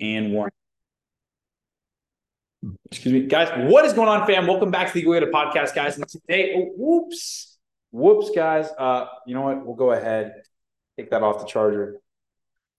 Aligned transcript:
and 0.00 0.32
one. 0.32 0.50
Excuse 2.90 3.12
me, 3.12 3.20
guys. 3.26 3.48
What 3.70 3.84
is 3.84 3.92
going 3.92 4.08
on, 4.08 4.26
fam? 4.26 4.46
Welcome 4.46 4.70
back 4.70 4.88
to 4.88 4.94
the 4.94 5.04
Goyata 5.04 5.30
podcast, 5.30 5.74
guys. 5.74 5.96
And 5.96 6.08
today, 6.08 6.54
oh, 6.56 6.72
whoops, 6.76 7.58
whoops, 7.92 8.30
guys. 8.34 8.68
Uh, 8.76 9.06
you 9.26 9.34
know 9.34 9.42
what? 9.42 9.64
We'll 9.64 9.76
go 9.76 9.92
ahead, 9.92 10.42
take 10.96 11.10
that 11.10 11.22
off 11.22 11.40
the 11.40 11.46
charger. 11.46 12.00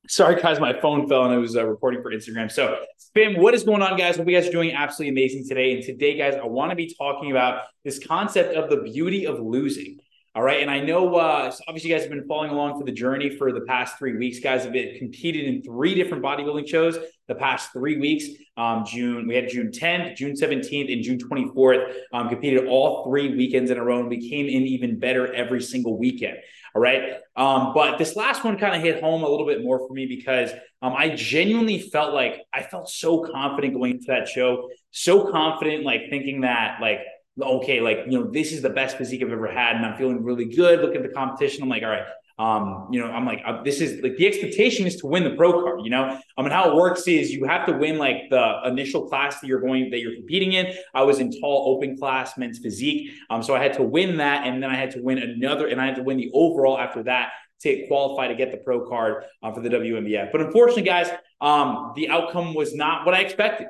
Sorry, 0.08 0.42
guys, 0.42 0.60
my 0.60 0.80
phone 0.80 1.08
fell 1.08 1.26
and 1.26 1.34
I 1.34 1.38
was 1.38 1.56
uh, 1.56 1.66
recording 1.66 2.02
for 2.02 2.12
Instagram. 2.12 2.52
So, 2.52 2.78
fam, 3.14 3.40
what 3.40 3.54
is 3.54 3.64
going 3.64 3.82
on, 3.82 3.98
guys? 3.98 4.18
Hope 4.18 4.28
you 4.28 4.36
guys 4.36 4.48
are 4.48 4.52
doing 4.52 4.74
absolutely 4.74 5.12
amazing 5.12 5.48
today. 5.48 5.74
And 5.74 5.84
today, 5.84 6.18
guys, 6.18 6.36
I 6.36 6.46
want 6.46 6.72
to 6.72 6.76
be 6.76 6.94
talking 6.98 7.32
about 7.32 7.64
this 7.84 8.04
concept 8.04 8.56
of 8.56 8.70
the 8.70 8.78
beauty 8.78 9.26
of 9.28 9.40
losing. 9.40 10.00
All 10.36 10.44
right. 10.44 10.62
And 10.62 10.70
I 10.70 10.80
know, 10.80 11.16
uh, 11.16 11.50
so 11.50 11.64
obviously, 11.68 11.90
you 11.90 11.96
guys 11.96 12.04
have 12.04 12.12
been 12.12 12.28
following 12.28 12.52
along 12.52 12.80
for 12.80 12.86
the 12.86 12.92
journey 12.92 13.36
for 13.36 13.52
the 13.52 13.62
past 13.62 13.98
three 13.98 14.16
weeks. 14.16 14.40
Guys 14.40 14.64
have 14.64 14.74
been 14.74 14.96
competed 14.98 15.46
in 15.46 15.64
three 15.64 15.96
different 15.96 16.24
bodybuilding 16.24 16.68
shows 16.68 17.00
the 17.28 17.34
past 17.34 17.74
three 17.74 17.98
weeks. 17.98 18.26
Um, 18.56 18.86
June, 18.86 19.28
we 19.28 19.34
had 19.34 19.50
June 19.50 19.72
10th, 19.72 20.18
June 20.18 20.34
17th, 20.34 20.94
and 20.94 21.04
June 21.04 21.18
24th. 21.18 21.94
Um, 22.14 22.30
competed 22.30 22.68
all 22.68 23.06
three 23.06 23.36
weekends 23.36 23.72
in 23.72 23.78
a 23.80 23.84
row 23.84 24.00
and 24.00 24.10
we 24.10 24.30
came 24.30 24.46
in 24.46 24.64
even 24.64 25.00
better 25.00 25.34
every 25.34 25.62
single 25.62 25.98
weekend. 25.98 26.38
All 26.76 26.82
right. 26.82 27.14
Um, 27.36 27.74
but 27.74 27.98
this 27.98 28.16
last 28.16 28.44
one 28.44 28.58
kind 28.58 28.76
of 28.76 28.84
hit 28.84 29.02
home 29.02 29.24
a 29.24 29.28
little 29.28 29.48
bit 29.48 29.64
more 29.64 29.80
for 29.80 29.94
me 29.94 30.06
because 30.06 30.52
um, 30.84 30.94
I 30.96 31.10
genuinely 31.10 31.80
felt 31.80 32.14
like 32.14 32.44
I 32.54 32.62
felt 32.62 32.90
so 32.90 33.24
confident 33.24 33.74
going 33.74 33.94
into 33.94 34.06
that 34.10 34.28
show, 34.28 34.70
so 34.92 35.32
confident, 35.32 35.84
like 35.84 36.02
thinking 36.10 36.42
that, 36.42 36.80
like, 36.80 37.00
okay, 37.42 37.82
like, 37.82 38.00
you 38.08 38.20
know, 38.20 38.30
this 38.30 38.52
is 38.52 38.62
the 38.62 38.70
best 38.70 38.98
physique 38.98 39.22
I've 39.24 39.32
ever 39.32 39.48
had. 39.48 39.76
And 39.76 39.86
I'm 39.86 39.98
feeling 39.98 40.24
really 40.24 40.46
good. 40.46 40.82
Look 40.82 40.96
at 40.96 41.04
the 41.04 41.10
competition. 41.10 41.64
I'm 41.64 41.70
like, 41.70 41.84
all 41.84 41.90
right, 41.90 42.06
um, 42.40 42.88
you 42.90 43.02
know, 43.02 43.12
I'm 43.12 43.26
like, 43.26 43.42
uh, 43.46 43.62
this 43.64 43.82
is 43.82 44.02
like 44.02 44.16
the 44.16 44.26
expectation 44.26 44.88
is 44.88 44.96
to 44.98 45.08
win 45.08 45.26
the 45.26 45.32
pro 45.32 45.62
card, 45.62 45.82
you 45.84 45.90
know, 45.90 46.18
I 46.38 46.42
mean, 46.42 46.52
how 46.52 46.70
it 46.70 46.76
works 46.76 47.06
is 47.06 47.32
you 47.32 47.44
have 47.44 47.66
to 47.66 47.74
win 47.74 47.98
like 47.98 48.30
the 48.30 48.62
initial 48.66 49.10
class 49.10 49.42
that 49.42 49.48
you're 49.48 49.60
going, 49.60 49.90
that 49.90 50.00
you're 50.00 50.16
competing 50.16 50.54
in. 50.54 50.74
I 50.94 51.04
was 51.04 51.20
in 51.20 51.38
tall 51.42 51.76
open 51.76 51.98
class 51.98 52.38
men's 52.38 52.60
physique. 52.60 53.12
Um, 53.30 53.44
so 53.44 53.56
I 53.56 53.62
had 53.62 53.74
to 53.74 53.84
win 53.84 54.18
that. 54.18 54.48
And 54.48 54.64
then 54.64 54.70
I 54.70 54.76
had 54.76 54.92
to 54.92 55.02
win 55.02 55.18
another, 55.18 55.68
and 55.68 55.82
I 55.82 55.86
had 55.86 55.98
to 55.98 56.04
win 56.04 56.16
the 56.16 56.32
overall 56.34 56.80
after 56.80 57.04
that 57.04 57.32
to 57.64 57.86
qualify 57.88 58.30
to 58.30 58.36
get 58.36 58.52
the 58.52 58.58
pro 58.58 58.88
card 58.88 59.26
uh, 59.44 59.52
for 59.52 59.60
the 59.60 59.68
WNBF. 59.68 60.32
But 60.32 60.40
unfortunately, 60.40 60.84
guys, 60.84 61.10
um, 61.42 61.92
the 61.98 62.08
outcome 62.08 62.54
was 62.54 62.74
not 62.74 63.06
what 63.06 63.14
I 63.14 63.20
expected 63.20 63.68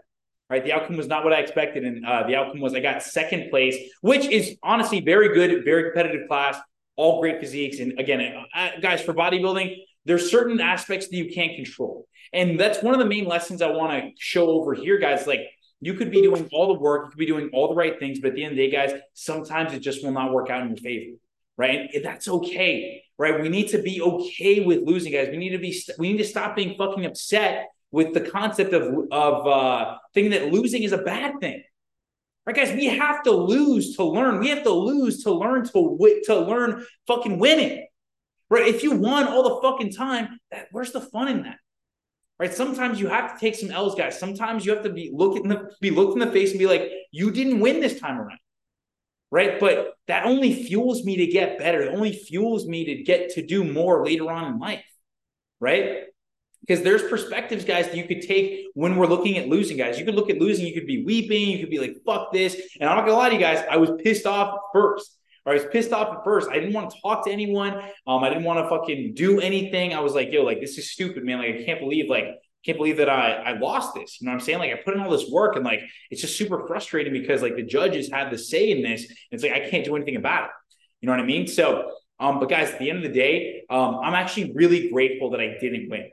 right? 0.50 0.64
The 0.64 0.74
outcome 0.74 0.98
was 0.98 1.08
not 1.08 1.24
what 1.24 1.34
I 1.34 1.40
expected. 1.40 1.84
And 1.84 2.06
uh, 2.06 2.24
the 2.28 2.36
outcome 2.36 2.60
was 2.60 2.74
I 2.74 2.80
got 2.80 3.04
second 3.04 3.50
place, 3.50 3.76
which 4.02 4.26
is 4.26 4.58
honestly 4.64 5.00
very 5.00 5.34
good, 5.34 5.64
very 5.64 5.92
competitive 5.92 6.28
class, 6.28 6.58
all 6.96 7.22
great 7.22 7.40
physiques. 7.40 7.80
And 7.80 8.00
again, 8.00 8.46
uh, 8.54 8.70
guys, 8.82 9.02
for 9.02 9.14
bodybuilding, 9.14 9.76
there's 10.06 10.32
certain 10.32 10.60
aspects 10.60 11.08
that 11.08 11.16
you 11.16 11.32
can't 11.34 11.56
control. 11.56 12.08
And 12.34 12.60
that's 12.60 12.82
one 12.82 12.94
of 12.94 13.00
the 13.00 13.06
main 13.06 13.26
lessons 13.26 13.62
I 13.62 13.72
want 13.72 13.92
to 13.92 14.12
show 14.18 14.50
over 14.50 14.74
here, 14.74 14.98
guys. 14.98 15.28
Like, 15.28 15.42
you 15.82 15.94
could 15.94 16.12
be 16.12 16.22
doing 16.22 16.50
all 16.52 16.74
the 16.74 16.80
work, 16.80 17.06
you 17.06 17.10
could 17.12 17.20
be 17.20 17.26
doing 17.26 17.50
all 17.54 17.70
the 17.70 17.76
right 17.76 17.98
things, 17.98 18.20
but 18.20 18.30
at 18.30 18.36
the 18.36 18.44
end 18.44 18.52
of 18.52 18.58
the 18.58 18.70
day, 18.70 18.72
guys, 18.72 19.00
sometimes 19.14 19.74
it 19.74 19.80
just 19.80 20.04
will 20.04 20.12
not 20.12 20.34
work 20.34 20.50
out 20.50 20.62
in 20.62 20.70
your 20.70 20.78
favor, 20.78 21.16
right? 21.58 21.90
And 21.94 22.04
that's 22.04 22.28
okay, 22.28 23.04
right? 23.18 23.42
We 23.42 23.48
need 23.50 23.70
to 23.70 23.82
be 23.82 24.02
okay 24.02 24.60
with 24.60 24.84
losing, 24.84 25.14
guys. 25.14 25.30
We 25.32 25.38
need 25.38 25.52
to 25.52 25.58
be, 25.58 25.82
we 25.98 26.12
need 26.12 26.18
to 26.18 26.26
stop 26.26 26.56
being 26.56 26.76
fucking 26.78 27.06
upset 27.06 27.68
with 27.92 28.14
the 28.14 28.22
concept 28.22 28.74
of 28.74 29.08
of 29.12 29.48
uh, 29.48 29.98
thinking 30.14 30.32
that 30.32 30.52
losing 30.52 30.84
is 30.84 30.92
a 30.92 31.00
bad 31.00 31.40
thing. 31.40 31.64
Right, 32.46 32.56
guys, 32.56 32.74
we 32.74 32.86
have 32.86 33.24
to 33.24 33.32
lose 33.32 33.96
to 33.98 34.04
learn. 34.04 34.40
We 34.40 34.50
have 34.50 34.64
to 34.64 34.72
lose 34.72 35.24
to 35.24 35.32
learn 35.32 35.66
to 35.66 35.72
w- 35.72 36.22
to 36.26 36.40
learn 36.40 36.86
fucking 37.08 37.38
winning. 37.38 37.88
Right? 38.50 38.68
If 38.68 38.82
you 38.82 38.96
won 38.96 39.28
all 39.28 39.44
the 39.44 39.62
fucking 39.62 39.94
time, 39.94 40.40
that, 40.50 40.68
where's 40.72 40.92
the 40.92 41.02
fun 41.02 41.28
in 41.28 41.44
that? 41.44 41.58
Right? 42.40 42.52
Sometimes 42.52 43.00
you 43.00 43.08
have 43.08 43.34
to 43.34 43.40
take 43.40 43.54
some 43.54 43.70
L's, 43.70 43.94
guys. 43.94 44.18
Sometimes 44.18 44.66
you 44.66 44.74
have 44.74 44.84
to 44.84 44.90
be 44.90 45.12
look 45.14 45.38
in 45.38 45.50
the 45.50 45.72
be 45.82 45.92
looked 45.92 46.14
in 46.14 46.20
the 46.20 46.32
face 46.32 46.52
and 46.52 46.60
be 46.60 46.66
like, 46.66 46.90
you 47.12 47.30
didn't 47.32 47.60
win 47.60 47.80
this 47.80 48.00
time 48.00 48.20
around. 48.20 48.40
Right. 49.32 49.60
But 49.60 49.94
that 50.08 50.26
only 50.26 50.64
fuels 50.64 51.04
me 51.04 51.18
to 51.18 51.28
get 51.28 51.60
better. 51.60 51.82
It 51.84 51.94
only 51.94 52.14
fuels 52.14 52.66
me 52.66 52.86
to 52.86 53.04
get 53.04 53.32
to 53.36 53.46
do 53.46 53.64
more 53.64 54.04
later 54.04 54.32
on 54.32 54.54
in 54.54 54.60
life. 54.60 54.84
Right 55.60 56.09
because 56.62 56.84
there's 56.84 57.04
perspectives, 57.04 57.66
guys, 57.66 57.88
that 57.88 57.96
you 57.96 58.04
could 58.04 58.22
take 58.22 58.68
when 58.74 58.96
we're 58.96 59.08
looking 59.08 59.38
at 59.38 59.48
losing, 59.48 59.78
guys. 59.78 59.98
You 59.98 60.06
could 60.06 60.16
look 60.16 60.30
at 60.30 60.38
losing, 60.38 60.68
you 60.68 60.74
could 60.74 60.88
be 60.88 61.04
weeping, 61.04 61.50
you 61.50 61.60
could 61.60 61.70
be 61.70 61.80
like, 61.80 61.96
fuck 62.06 62.32
this. 62.32 62.56
And 62.80 62.90
I'm 62.90 62.98
not 62.98 63.06
gonna 63.06 63.18
lie 63.18 63.30
to 63.30 63.36
you 63.36 63.42
guys, 63.42 63.64
I 63.70 63.78
was 63.78 63.92
pissed 64.04 64.26
off 64.26 64.60
first. 64.74 65.16
I 65.46 65.54
was 65.54 65.64
pissed 65.72 65.94
off 65.94 66.16
at 66.16 66.24
first. 66.24 66.50
I 66.50 66.56
didn't 66.56 66.74
want 66.74 66.92
to 66.92 66.98
talk 67.02 67.26
to 67.26 67.32
anyone. 67.32 67.74
Um, 68.06 68.24
I 68.24 68.30
didn't 68.30 68.44
want 68.44 68.64
to 68.64 68.70
fucking 68.70 69.16
do 69.16 69.40
anything. 69.40 69.96
I 69.96 70.00
was 70.00 70.14
like, 70.14 70.32
yo, 70.32 70.44
like 70.44 70.60
this 70.60 70.78
is 70.78 70.92
stupid, 70.92 71.24
man. 71.24 71.40
Like, 71.40 71.56
I 71.56 71.64
can't 71.64 71.80
believe, 71.80 72.08
like, 72.08 72.26
can't 72.66 72.78
believe 72.78 72.98
that 72.98 73.10
I 73.10 73.32
I 73.32 73.58
lost 73.58 73.96
this. 73.96 74.20
You 74.20 74.26
know 74.26 74.32
what 74.32 74.42
I'm 74.42 74.46
saying? 74.46 74.60
Like 74.60 74.72
I 74.72 74.76
put 74.84 74.94
in 74.94 75.00
all 75.00 75.10
this 75.10 75.30
work 75.30 75.56
and 75.56 75.64
like 75.64 75.82
it's 76.12 76.22
just 76.22 76.38
super 76.38 76.68
frustrating 76.68 77.14
because 77.14 77.42
like 77.42 77.56
the 77.56 77.64
judges 77.64 78.12
have 78.12 78.32
the 78.32 78.38
say 78.38 78.72
in 78.72 78.84
this. 78.84 79.12
it's 79.32 79.44
like 79.44 79.54
I 79.54 79.70
can't 79.70 79.86
do 79.86 79.96
anything 79.96 80.18
about 80.18 80.46
it. 80.46 80.52
You 81.02 81.08
know 81.08 81.14
what 81.14 81.22
I 81.22 81.26
mean? 81.26 81.48
So 81.48 81.92
um, 82.20 82.40
but 82.40 82.50
guys, 82.50 82.70
at 82.72 82.80
the 82.80 82.90
end 82.90 82.98
of 82.98 83.04
the 83.04 83.18
day, 83.18 83.64
um, 83.70 84.00
I'm 84.04 84.14
actually 84.14 84.52
really 84.54 84.90
grateful 84.90 85.30
that 85.32 85.40
I 85.40 85.58
didn't 85.60 85.90
win 85.90 86.10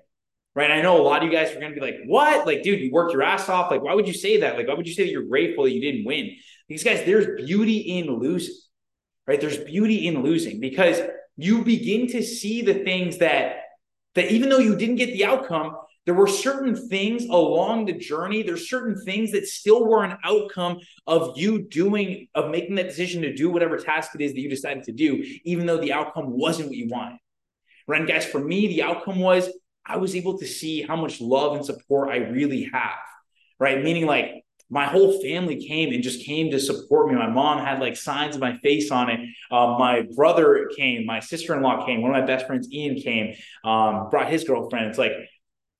right? 0.56 0.70
I 0.70 0.80
know 0.80 0.98
a 0.98 1.04
lot 1.04 1.22
of 1.22 1.30
you 1.30 1.36
guys 1.36 1.52
are 1.52 1.60
going 1.60 1.74
to 1.74 1.78
be 1.78 1.84
like, 1.84 1.98
what? 2.06 2.46
Like, 2.46 2.62
dude, 2.62 2.80
you 2.80 2.90
worked 2.90 3.12
your 3.12 3.22
ass 3.22 3.50
off. 3.50 3.70
Like, 3.70 3.82
why 3.82 3.94
would 3.94 4.08
you 4.08 4.14
say 4.14 4.40
that? 4.40 4.56
Like, 4.56 4.66
why 4.66 4.74
would 4.74 4.88
you 4.88 4.94
say 4.94 5.04
that 5.04 5.12
you're 5.12 5.26
grateful 5.26 5.64
that 5.64 5.72
you 5.72 5.82
didn't 5.82 6.06
win? 6.06 6.34
Because, 6.66 6.82
guys, 6.82 7.04
there's 7.04 7.44
beauty 7.44 7.76
in 7.98 8.06
losing, 8.18 8.56
right? 9.26 9.38
There's 9.38 9.58
beauty 9.58 10.06
in 10.06 10.22
losing 10.22 10.58
because 10.58 10.98
you 11.36 11.62
begin 11.62 12.08
to 12.08 12.22
see 12.22 12.62
the 12.62 12.72
things 12.72 13.18
that, 13.18 13.56
that 14.14 14.32
even 14.32 14.48
though 14.48 14.58
you 14.58 14.76
didn't 14.76 14.96
get 14.96 15.12
the 15.12 15.26
outcome, 15.26 15.76
there 16.06 16.14
were 16.14 16.26
certain 16.26 16.88
things 16.88 17.24
along 17.24 17.84
the 17.84 17.92
journey. 17.92 18.42
There's 18.42 18.70
certain 18.70 18.96
things 19.04 19.32
that 19.32 19.46
still 19.46 19.86
were 19.86 20.04
an 20.04 20.16
outcome 20.24 20.78
of 21.06 21.36
you 21.36 21.68
doing, 21.68 22.28
of 22.34 22.50
making 22.50 22.76
that 22.76 22.88
decision 22.88 23.20
to 23.22 23.34
do 23.34 23.50
whatever 23.50 23.76
task 23.76 24.12
it 24.14 24.22
is 24.22 24.32
that 24.32 24.40
you 24.40 24.48
decided 24.48 24.84
to 24.84 24.92
do, 24.92 25.22
even 25.44 25.66
though 25.66 25.78
the 25.78 25.92
outcome 25.92 26.30
wasn't 26.30 26.68
what 26.68 26.78
you 26.78 26.88
wanted. 26.88 27.18
Right, 27.86 28.00
and 28.00 28.08
guys, 28.08 28.24
for 28.24 28.40
me, 28.40 28.68
the 28.68 28.82
outcome 28.82 29.20
was 29.20 29.50
I 29.88 29.96
was 29.98 30.14
able 30.16 30.38
to 30.38 30.46
see 30.46 30.82
how 30.82 30.96
much 30.96 31.20
love 31.20 31.56
and 31.56 31.64
support 31.64 32.10
I 32.10 32.16
really 32.16 32.70
have, 32.72 32.98
right? 33.58 33.82
Meaning, 33.82 34.06
like, 34.06 34.44
my 34.68 34.86
whole 34.86 35.20
family 35.22 35.64
came 35.64 35.92
and 35.92 36.02
just 36.02 36.24
came 36.24 36.50
to 36.50 36.58
support 36.58 37.08
me. 37.08 37.14
My 37.14 37.30
mom 37.30 37.64
had 37.64 37.80
like 37.80 37.96
signs 37.96 38.34
of 38.34 38.40
my 38.40 38.56
face 38.58 38.90
on 38.90 39.08
it. 39.10 39.20
Um, 39.50 39.78
my 39.78 40.02
brother 40.16 40.68
came, 40.76 41.06
my 41.06 41.20
sister 41.20 41.54
in 41.54 41.62
law 41.62 41.86
came, 41.86 42.02
one 42.02 42.12
of 42.12 42.20
my 42.20 42.26
best 42.26 42.46
friends, 42.46 42.68
Ian, 42.72 42.96
came, 42.96 43.34
um, 43.64 44.10
brought 44.10 44.28
his 44.28 44.44
girlfriend. 44.44 44.86
It's 44.86 44.98
like, 44.98 45.12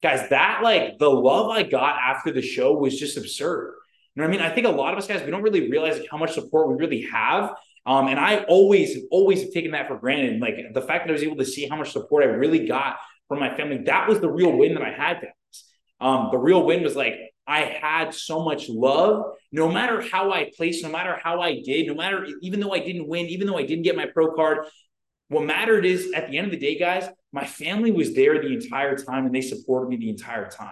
guys, 0.03 0.29
that 0.29 0.61
like 0.63 0.99
the 0.99 1.11
love 1.11 1.51
I 1.51 1.65
got 1.65 1.97
after 1.99 2.31
the 2.31 2.43
show 2.43 2.75
was 2.75 2.99
just 2.99 3.17
absurd. 3.17 3.75
You 4.15 4.23
know 4.23 4.29
what 4.29 4.37
I 4.37 4.39
mean? 4.39 4.47
I 4.47 4.55
think 4.55 4.67
a 4.69 4.71
lot 4.71 4.93
of 4.93 4.99
us 4.99 5.09
guys, 5.09 5.23
we 5.25 5.33
don't 5.33 5.43
really 5.43 5.69
realize 5.69 6.01
how 6.11 6.17
much 6.17 6.35
support 6.35 6.69
we 6.69 6.77
really 6.77 7.03
have. 7.13 7.55
Um, 7.87 8.09
and 8.09 8.19
I 8.19 8.45
always, 8.45 8.99
always 9.11 9.43
have 9.43 9.53
taken 9.53 9.73
that 9.73 9.89
for 9.89 9.97
granted. 9.97 10.41
Like 10.41 10.73
the 10.75 10.83
fact 10.83 11.07
that 11.07 11.11
I 11.11 11.13
was 11.13 11.23
able 11.23 11.37
to 11.37 11.45
see 11.45 11.69
how 11.69 11.77
much 11.77 11.91
support 11.91 12.23
I 12.23 12.27
really 12.29 12.67
got 12.67 12.97
from 13.29 13.41
my 13.41 13.57
family. 13.57 13.79
That 13.79 14.09
was 14.09 14.21
the 14.21 14.31
real 14.31 14.57
win 14.57 14.75
that 14.75 14.83
I 14.83 14.91
had, 14.91 15.21
guys. 15.21 15.65
Um, 16.01 16.29
the 16.31 16.39
real 16.39 16.65
win 16.65 16.83
was 16.83 16.95
like 16.95 17.15
I 17.47 17.61
had 17.61 18.13
so 18.13 18.45
much 18.45 18.69
love, 18.69 19.35
no 19.53 19.71
matter 19.71 20.01
how 20.01 20.33
I 20.33 20.51
placed, 20.57 20.83
no 20.83 20.91
matter 20.91 21.19
how 21.23 21.41
I 21.41 21.61
did, 21.61 21.87
no 21.87 21.95
matter 21.95 22.27
even 22.43 22.61
though 22.61 22.73
I 22.73 22.81
didn't 22.81 23.09
win, 23.09 23.27
even 23.27 23.47
though 23.47 23.57
I 23.57 23.65
didn't 23.65 23.85
get 23.85 23.97
my 23.97 24.07
pro 24.07 24.33
card. 24.33 24.67
What 25.29 25.45
mattered 25.45 25.85
is 25.85 26.13
at 26.13 26.31
the 26.31 26.39
end 26.39 26.47
of 26.47 26.53
the 26.53 26.59
day, 26.59 26.79
guys, 26.79 27.09
my 27.33 27.45
family 27.45 27.91
was 27.91 28.15
there 28.15 28.41
the 28.41 28.53
entire 28.53 28.97
time 28.97 29.27
and 29.27 29.35
they 29.35 29.41
supported 29.41 29.89
me 29.89 29.97
the 29.97 30.11
entire 30.11 30.49
time. 30.49 30.71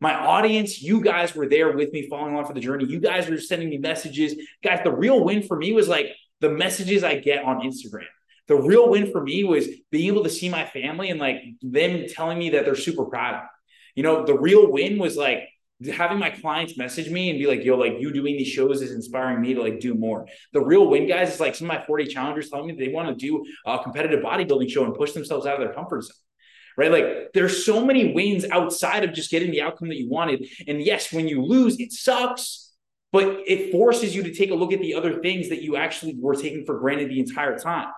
My 0.00 0.14
audience, 0.14 0.80
you 0.80 1.02
guys 1.02 1.34
were 1.34 1.48
there 1.48 1.76
with 1.76 1.92
me, 1.92 2.08
following 2.08 2.34
along 2.34 2.46
for 2.46 2.54
the 2.54 2.60
journey. 2.60 2.86
You 2.86 3.00
guys 3.00 3.28
were 3.28 3.38
sending 3.38 3.68
me 3.68 3.78
messages. 3.78 4.34
Guys, 4.62 4.80
the 4.82 4.92
real 4.92 5.24
win 5.24 5.42
for 5.42 5.56
me 5.56 5.72
was 5.72 5.88
like 5.88 6.14
the 6.40 6.50
messages 6.50 7.04
I 7.04 7.16
get 7.16 7.44
on 7.44 7.60
Instagram 7.60 8.06
the 8.48 8.56
real 8.56 8.90
win 8.90 9.10
for 9.12 9.22
me 9.22 9.44
was 9.44 9.68
being 9.90 10.08
able 10.08 10.24
to 10.24 10.30
see 10.30 10.48
my 10.48 10.66
family 10.66 11.10
and 11.10 11.20
like 11.20 11.36
them 11.62 12.06
telling 12.08 12.38
me 12.38 12.50
that 12.50 12.64
they're 12.64 12.74
super 12.74 13.04
proud 13.04 13.34
of. 13.34 13.42
You 13.94 14.02
know, 14.02 14.24
the 14.24 14.38
real 14.38 14.70
win 14.70 14.98
was 14.98 15.16
like 15.16 15.48
having 15.88 16.18
my 16.18 16.30
clients 16.30 16.76
message 16.76 17.10
me 17.10 17.30
and 17.30 17.38
be 17.38 17.46
like, 17.46 17.64
yo, 17.64 17.76
like 17.76 17.94
you 17.98 18.12
doing 18.12 18.36
these 18.36 18.48
shows 18.48 18.82
is 18.82 18.92
inspiring 18.92 19.40
me 19.40 19.54
to 19.54 19.62
like 19.62 19.80
do 19.80 19.94
more. 19.94 20.26
The 20.52 20.60
real 20.60 20.88
win, 20.88 21.08
guys, 21.08 21.34
is 21.34 21.40
like 21.40 21.54
some 21.54 21.70
of 21.70 21.78
my 21.78 21.84
40 21.84 22.06
challengers 22.06 22.50
telling 22.50 22.66
me 22.66 22.74
they 22.74 22.92
want 22.92 23.08
to 23.08 23.14
do 23.14 23.44
a 23.66 23.78
competitive 23.78 24.20
bodybuilding 24.20 24.70
show 24.70 24.84
and 24.84 24.94
push 24.94 25.12
themselves 25.12 25.46
out 25.46 25.54
of 25.54 25.60
their 25.60 25.72
comfort 25.72 26.02
zone. 26.02 26.16
Right. 26.76 26.90
Like 26.90 27.32
there's 27.34 27.64
so 27.66 27.84
many 27.84 28.12
wins 28.12 28.44
outside 28.50 29.04
of 29.04 29.12
just 29.12 29.30
getting 29.30 29.50
the 29.50 29.62
outcome 29.62 29.88
that 29.88 29.98
you 29.98 30.08
wanted. 30.08 30.46
And 30.66 30.80
yes, 30.80 31.12
when 31.12 31.28
you 31.28 31.42
lose, 31.42 31.78
it 31.78 31.92
sucks, 31.92 32.72
but 33.12 33.40
it 33.46 33.72
forces 33.72 34.14
you 34.14 34.22
to 34.22 34.34
take 34.34 34.50
a 34.50 34.54
look 34.54 34.72
at 34.72 34.80
the 34.80 34.94
other 34.94 35.20
things 35.20 35.48
that 35.50 35.62
you 35.62 35.76
actually 35.76 36.16
were 36.18 36.34
taking 36.34 36.64
for 36.64 36.78
granted 36.78 37.10
the 37.10 37.20
entire 37.20 37.58
time 37.58 37.88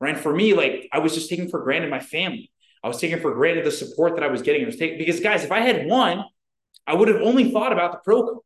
right? 0.00 0.18
For 0.18 0.34
me, 0.34 0.54
like 0.54 0.88
I 0.92 0.98
was 0.98 1.14
just 1.14 1.28
taking 1.28 1.48
for 1.48 1.62
granted 1.62 1.90
my 1.90 2.00
family. 2.00 2.50
I 2.82 2.88
was 2.88 3.00
taking 3.00 3.20
for 3.20 3.34
granted 3.34 3.64
the 3.66 3.72
support 3.72 4.14
that 4.14 4.24
I 4.24 4.28
was 4.28 4.42
getting. 4.42 4.62
I 4.62 4.66
was 4.66 4.76
taking 4.76 4.98
because 4.98 5.20
guys, 5.20 5.44
if 5.44 5.52
I 5.52 5.60
had 5.60 5.86
won, 5.86 6.24
I 6.86 6.94
would 6.94 7.08
have 7.08 7.20
only 7.20 7.50
thought 7.50 7.72
about 7.72 7.92
the 7.92 7.98
pro. 8.04 8.42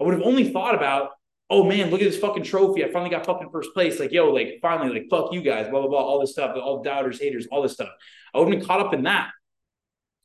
I 0.00 0.04
would 0.04 0.14
have 0.14 0.22
only 0.22 0.50
thought 0.50 0.74
about, 0.74 1.10
oh 1.50 1.64
man, 1.64 1.90
look 1.90 2.00
at 2.00 2.10
this 2.10 2.18
fucking 2.18 2.42
trophy. 2.42 2.84
I 2.84 2.90
finally 2.90 3.10
got 3.10 3.26
fucking 3.26 3.50
first 3.52 3.72
place. 3.74 4.00
Like, 4.00 4.10
yo, 4.10 4.32
like 4.32 4.58
finally, 4.62 4.92
like 4.92 5.06
fuck 5.10 5.32
you 5.32 5.42
guys, 5.42 5.68
blah, 5.68 5.80
blah, 5.80 5.90
blah, 5.90 6.00
all 6.00 6.20
this 6.20 6.32
stuff, 6.32 6.56
all 6.56 6.82
doubters, 6.82 7.20
haters, 7.20 7.46
all 7.52 7.62
this 7.62 7.74
stuff. 7.74 7.90
I 8.34 8.38
would 8.38 8.48
have 8.48 8.58
been 8.58 8.66
caught 8.66 8.80
up 8.80 8.94
in 8.94 9.04
that 9.04 9.30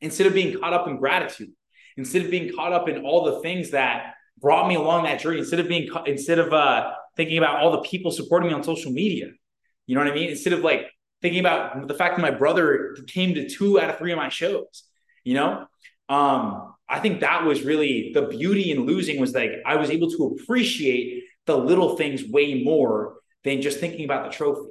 instead 0.01 0.25
of 0.25 0.33
being 0.33 0.57
caught 0.59 0.73
up 0.73 0.87
in 0.87 0.97
gratitude. 0.97 1.51
instead 1.97 2.23
of 2.23 2.31
being 2.31 2.55
caught 2.55 2.71
up 2.71 2.87
in 2.87 3.03
all 3.05 3.25
the 3.25 3.41
things 3.41 3.71
that 3.71 4.13
brought 4.39 4.67
me 4.67 4.75
along 4.75 5.03
that 5.03 5.19
journey, 5.19 5.39
instead 5.39 5.59
of 5.59 5.67
being 5.67 5.89
instead 6.05 6.39
of 6.39 6.53
uh, 6.53 6.93
thinking 7.15 7.37
about 7.37 7.57
all 7.57 7.71
the 7.71 7.81
people 7.81 8.09
supporting 8.09 8.49
me 8.49 8.55
on 8.55 8.63
social 8.63 8.91
media, 8.91 9.27
you 9.89 9.95
know 9.95 10.01
what 10.01 10.11
I 10.11 10.13
mean? 10.13 10.29
Instead 10.29 10.53
of 10.53 10.59
like 10.59 10.85
thinking 11.19 11.39
about 11.39 11.87
the 11.87 11.95
fact 11.95 12.15
that 12.15 12.21
my 12.21 12.29
brother 12.29 12.95
came 13.07 13.33
to 13.33 13.49
two 13.49 13.79
out 13.79 13.89
of 13.89 13.97
three 13.97 14.11
of 14.11 14.17
my 14.17 14.29
shows, 14.29 14.83
you 15.23 15.33
know, 15.33 15.65
um, 16.09 16.75
I 16.87 16.99
think 16.99 17.21
that 17.21 17.43
was 17.43 17.63
really 17.63 18.11
the 18.13 18.21
beauty 18.21 18.69
in 18.69 18.85
losing 18.85 19.19
was 19.19 19.33
like 19.33 19.49
I 19.65 19.77
was 19.77 19.89
able 19.89 20.11
to 20.11 20.37
appreciate 20.39 21.23
the 21.47 21.57
little 21.57 21.97
things 21.97 22.23
way 22.23 22.63
more 22.63 23.15
than 23.43 23.63
just 23.63 23.79
thinking 23.79 24.05
about 24.05 24.25
the 24.25 24.37
trophy. 24.37 24.69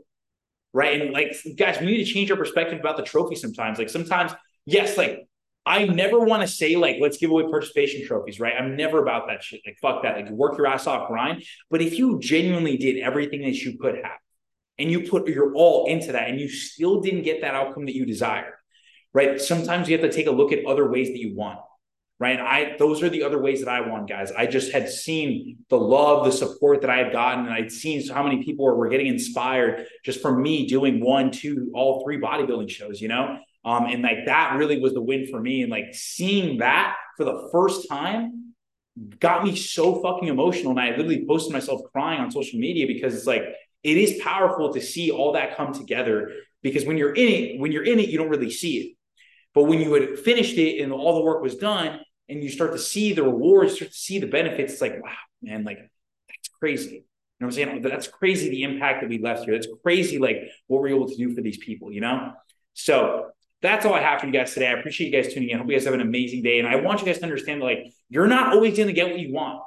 Right. 0.73 1.03
And 1.03 1.13
like, 1.13 1.35
guys, 1.57 1.81
we 1.81 1.87
need 1.87 2.05
to 2.05 2.13
change 2.13 2.31
our 2.31 2.37
perspective 2.37 2.79
about 2.79 2.97
the 2.97 3.03
trophy 3.03 3.35
sometimes. 3.35 3.77
Like, 3.77 3.91
sometimes, 3.91 4.31
yes, 4.67 4.97
like, 4.97 5.27
I 5.67 5.87
never 5.87 6.21
want 6.21 6.43
to 6.43 6.49
say, 6.49 6.77
like, 6.77 6.99
let's 7.01 7.17
give 7.17 7.31
away 7.31 7.43
participation 7.43 8.07
trophies, 8.07 8.39
right? 8.39 8.55
I'm 8.57 8.77
never 8.77 9.03
about 9.03 9.27
that 9.27 9.43
shit. 9.43 9.63
Like, 9.67 9.79
fuck 9.83 10.05
that. 10.05 10.15
Like, 10.15 10.31
work 10.31 10.57
your 10.57 10.69
ass 10.69 10.87
off, 10.87 11.09
grind. 11.09 11.43
But 11.71 11.83
if 11.83 11.99
you 11.99 12.21
genuinely 12.21 12.77
did 12.77 13.01
everything 13.01 13.43
that 13.43 13.57
you 13.57 13.77
could 13.79 13.97
have 13.97 14.19
and 14.79 14.91
you 14.91 15.09
put 15.09 15.29
your 15.29 15.55
all 15.55 15.87
into 15.87 16.13
that 16.13 16.29
and 16.29 16.41
you 16.41 16.49
still 16.49 17.01
didn't 17.01 17.23
get 17.23 17.41
that 17.41 17.55
outcome 17.55 17.87
that 17.87 17.95
you 17.95 18.07
desired, 18.07 18.55
right? 19.13 19.41
Sometimes 19.41 19.89
you 19.89 19.99
have 19.99 20.09
to 20.09 20.15
take 20.15 20.27
a 20.27 20.31
look 20.31 20.53
at 20.53 20.65
other 20.67 20.89
ways 20.89 21.09
that 21.09 21.19
you 21.19 21.35
want 21.35 21.59
right? 22.21 22.41
I 22.41 22.77
those 22.79 23.03
are 23.03 23.09
the 23.09 23.23
other 23.23 23.41
ways 23.41 23.61
that 23.61 23.69
I 23.69 23.81
won, 23.81 24.07
guys. 24.07 24.33
I 24.33 24.47
just 24.47 24.73
had 24.73 24.89
seen 24.89 25.59
the 25.69 25.79
love, 25.79 26.25
the 26.25 26.33
support 26.33 26.81
that 26.81 26.91
I 26.91 26.99
had 26.99 27.13
gotten, 27.13 27.47
and 27.47 27.55
I'd 27.55 27.71
seen 27.71 28.07
how 28.09 28.23
many 28.23 28.43
people 28.43 28.65
were, 28.65 28.75
were 28.75 28.89
getting 28.89 29.07
inspired 29.07 29.87
just 30.05 30.21
from 30.21 30.43
me 30.43 30.67
doing 30.67 31.01
one, 31.01 31.31
two, 31.31 31.71
all 31.75 32.05
three 32.05 32.19
bodybuilding 32.19 32.71
shows, 32.71 33.01
you 33.01 33.09
know. 33.09 33.39
Um, 33.65 33.87
and 33.87 34.03
like 34.03 34.27
that 34.27 34.57
really 34.57 34.81
was 34.81 34.95
the 34.95 35.03
win 35.03 35.27
for 35.27 35.41
me. 35.41 35.63
And 35.63 35.71
like 35.71 35.95
seeing 35.95 36.59
that 36.59 36.97
for 37.17 37.25
the 37.25 37.49
first 37.53 37.89
time 37.89 38.55
got 39.21 39.45
me 39.45 39.55
so 39.55 40.03
fucking 40.03 40.29
emotional. 40.29 40.71
And 40.71 40.81
I 40.81 40.91
literally 40.91 41.25
posted 41.27 41.53
myself 41.53 41.83
crying 41.93 42.21
on 42.21 42.31
social 42.31 42.59
media 42.59 42.87
because 42.87 43.15
it's 43.15 43.27
like 43.27 43.43
it 43.83 43.97
is 43.97 44.21
powerful 44.23 44.73
to 44.73 44.81
see 44.81 45.11
all 45.11 45.33
that 45.33 45.57
come 45.57 45.73
together. 45.73 46.33
Because 46.63 46.85
when 46.85 46.99
you're 46.99 47.15
in 47.15 47.29
it, 47.29 47.61
when 47.61 47.73
you're 47.73 47.85
in 47.85 47.99
it, 47.99 48.09
you 48.09 48.19
don't 48.19 48.29
really 48.29 48.51
see 48.51 48.79
it. 48.79 48.97
But 49.55 49.65
when 49.65 49.81
you 49.81 49.93
had 49.95 50.19
finished 50.19 50.59
it 50.59 50.83
and 50.83 50.93
all 50.93 51.15
the 51.15 51.25
work 51.25 51.43
was 51.43 51.57
done, 51.57 52.01
and 52.29 52.43
you 52.43 52.51
start 52.51 52.73
to 52.73 52.79
see 52.79 53.15
the 53.15 53.23
rewards, 53.23 53.77
start 53.77 53.91
to 53.91 53.97
see 53.97 54.19
the 54.19 54.27
benefits, 54.27 54.75
it's 54.75 54.83
like, 54.83 55.03
wow, 55.03 55.15
man, 55.41 55.65
like 55.65 55.79
that's 55.79 56.49
crazy. 56.61 56.91
You 56.91 57.47
know 57.47 57.47
what 57.47 57.47
I'm 57.47 57.53
saying? 57.53 57.83
That's 57.83 58.09
crazy 58.09 58.51
the 58.51 58.65
impact 58.65 59.01
that 59.01 59.09
we 59.09 59.19
left 59.19 59.45
here. 59.45 59.55
That's 59.55 59.69
crazy, 59.83 60.19
like 60.19 60.43
what 60.67 60.83
we're 60.83 60.89
able 60.89 61.09
to 61.09 61.17
do 61.17 61.35
for 61.35 61.41
these 61.41 61.57
people, 61.57 61.91
you 61.91 62.01
know? 62.01 62.33
So 62.75 63.31
that's 63.63 63.87
all 63.87 63.95
I 63.95 64.01
have 64.01 64.21
for 64.21 64.27
you 64.27 64.33
guys 64.33 64.53
today. 64.53 64.67
I 64.67 64.73
appreciate 64.73 65.13
you 65.13 65.23
guys 65.23 65.33
tuning 65.33 65.49
in. 65.49 65.59
Hope 65.59 65.69
you 65.69 65.75
guys 65.75 65.85
have 65.85 65.95
an 65.95 66.01
amazing 66.01 66.43
day. 66.43 66.59
And 66.59 66.69
I 66.69 66.77
want 66.77 67.01
you 67.01 67.07
guys 67.07 67.19
to 67.19 67.25
understand 67.25 67.63
that, 67.63 67.65
like, 67.65 67.93
you're 68.09 68.27
not 68.27 68.53
always 68.53 68.77
going 68.77 68.89
to 68.89 68.93
get 68.93 69.09
what 69.09 69.19
you 69.19 69.33
want, 69.33 69.63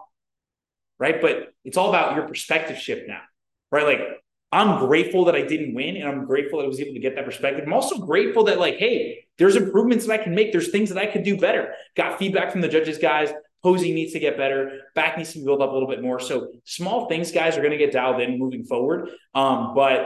right? 0.99 1.19
But 1.19 1.53
it's 1.65 1.77
all 1.77 1.89
about 1.89 2.15
your 2.15 2.27
perspective 2.27 2.77
shift 2.77 3.07
now, 3.07 3.21
right? 3.71 3.85
Like, 3.85 4.07
I'm 4.51 4.85
grateful 4.85 5.25
that 5.25 5.35
I 5.35 5.43
didn't 5.43 5.73
win 5.73 5.95
and 5.95 6.07
I'm 6.07 6.25
grateful 6.25 6.59
that 6.59 6.65
I 6.65 6.67
was 6.67 6.81
able 6.81 6.93
to 6.93 6.99
get 6.99 7.15
that 7.15 7.25
perspective. 7.25 7.63
I'm 7.65 7.73
also 7.73 7.97
grateful 7.97 8.43
that, 8.45 8.59
like, 8.59 8.75
hey, 8.75 9.25
there's 9.37 9.55
improvements 9.55 10.05
that 10.05 10.19
I 10.19 10.23
can 10.23 10.35
make. 10.35 10.51
There's 10.51 10.71
things 10.71 10.89
that 10.89 10.97
I 10.97 11.05
could 11.05 11.23
do 11.23 11.37
better. 11.37 11.73
Got 11.95 12.19
feedback 12.19 12.51
from 12.51 12.61
the 12.61 12.67
judges, 12.67 12.97
guys. 12.97 13.31
Posing 13.63 13.95
needs 13.95 14.11
to 14.13 14.19
get 14.19 14.37
better. 14.37 14.81
Back 14.93 15.17
needs 15.17 15.33
to 15.33 15.39
be 15.39 15.45
built 15.45 15.61
up 15.61 15.69
a 15.69 15.73
little 15.73 15.87
bit 15.87 16.01
more. 16.01 16.19
So 16.19 16.51
small 16.65 17.07
things, 17.07 17.31
guys, 17.31 17.57
are 17.57 17.61
going 17.61 17.71
to 17.71 17.77
get 17.77 17.93
dialed 17.93 18.19
in 18.19 18.37
moving 18.37 18.65
forward. 18.65 19.09
Um, 19.33 19.73
but 19.73 19.99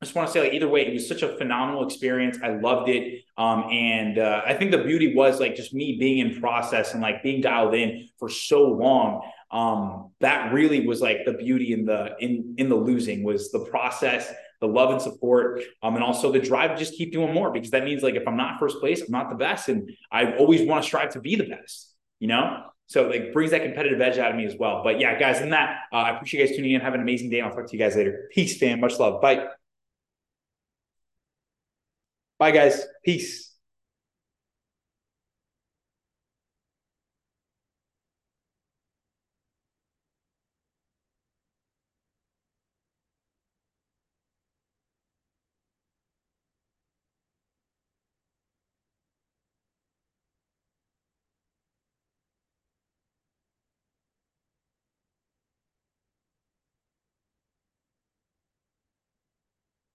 I 0.00 0.04
just 0.04 0.14
want 0.14 0.28
to 0.28 0.32
say, 0.32 0.40
like, 0.40 0.52
either 0.52 0.68
way, 0.68 0.86
it 0.86 0.92
was 0.92 1.08
such 1.08 1.22
a 1.22 1.36
phenomenal 1.38 1.86
experience. 1.86 2.38
I 2.42 2.48
loved 2.48 2.88
it. 2.88 3.22
Um, 3.38 3.70
and 3.70 4.18
uh, 4.18 4.42
I 4.44 4.54
think 4.54 4.72
the 4.72 4.82
beauty 4.82 5.14
was 5.14 5.40
like 5.40 5.54
just 5.54 5.72
me 5.72 5.96
being 5.98 6.18
in 6.18 6.40
process 6.40 6.92
and 6.92 7.00
like 7.00 7.22
being 7.22 7.40
dialed 7.40 7.74
in 7.74 8.08
for 8.18 8.28
so 8.28 8.64
long 8.64 9.22
um, 9.52 10.10
that 10.20 10.52
really 10.52 10.86
was 10.86 11.00
like 11.00 11.18
the 11.26 11.34
beauty 11.34 11.72
in 11.72 11.84
the 11.84 12.16
in 12.18 12.54
in 12.58 12.68
the 12.68 12.76
losing 12.76 13.22
was 13.22 13.50
the 13.52 13.60
process 13.66 14.32
the 14.60 14.68
love 14.68 14.90
and 14.90 15.02
support 15.02 15.60
um, 15.82 15.94
and 15.96 16.04
also 16.04 16.30
the 16.32 16.38
drive 16.40 16.70
to 16.70 16.76
just 16.76 16.94
keep 16.94 17.12
doing 17.12 17.34
more 17.34 17.50
because 17.50 17.70
that 17.70 17.84
means 17.84 18.02
like 18.02 18.14
if 18.14 18.26
i'm 18.26 18.36
not 18.36 18.58
first 18.58 18.78
place 18.78 19.02
i'm 19.02 19.10
not 19.10 19.28
the 19.28 19.36
best 19.36 19.68
and 19.68 19.90
i 20.10 20.34
always 20.36 20.66
want 20.66 20.82
to 20.82 20.86
strive 20.86 21.10
to 21.10 21.20
be 21.20 21.36
the 21.36 21.44
best 21.44 21.92
you 22.22 22.28
know? 22.28 22.62
So 22.86 23.08
like 23.08 23.32
brings 23.32 23.50
that 23.50 23.62
competitive 23.62 24.00
edge 24.00 24.16
out 24.18 24.30
of 24.30 24.36
me 24.36 24.46
as 24.46 24.54
well. 24.56 24.82
But 24.84 25.00
yeah 25.00 25.18
guys 25.18 25.40
in 25.40 25.50
that 25.50 25.80
uh, 25.92 25.96
i 25.96 26.10
appreciate 26.14 26.40
you 26.40 26.46
guys 26.46 26.56
tuning 26.56 26.72
in. 26.72 26.80
Have 26.80 26.94
an 26.94 27.00
amazing 27.00 27.30
day 27.30 27.40
i'll 27.40 27.50
talk 27.50 27.66
to 27.66 27.76
you 27.76 27.82
guys 27.82 27.96
later. 27.96 28.28
Peace 28.32 28.56
fam. 28.58 28.80
Much 28.80 28.98
love. 28.98 29.20
Bye. 29.20 29.46
Bye 32.38 32.50
guys. 32.52 32.84
Peace 33.04 33.51